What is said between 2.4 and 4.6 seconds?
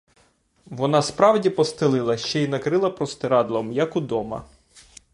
й накрила простирадлом, як удома.